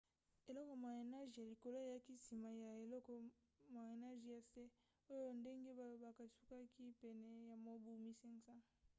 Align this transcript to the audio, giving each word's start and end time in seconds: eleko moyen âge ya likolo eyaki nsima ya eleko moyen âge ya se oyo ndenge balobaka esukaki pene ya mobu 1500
eleko 0.49 0.73
moyen 0.83 1.13
âge 1.19 1.37
ya 1.41 1.49
likolo 1.51 1.77
eyaki 1.85 2.11
nsima 2.17 2.49
ya 2.61 2.69
eleko 2.83 3.11
moyen 3.73 4.03
âge 4.11 4.27
ya 4.35 4.41
se 4.51 4.63
oyo 5.13 5.29
ndenge 5.39 5.69
balobaka 5.79 6.21
esukaki 6.27 6.83
pene 7.01 7.29
ya 7.49 7.55
mobu 7.63 7.89
1500 8.05 8.83